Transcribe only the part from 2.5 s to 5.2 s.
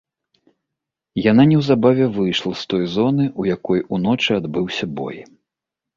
з той зоны, у якой уночы адбыўся бой.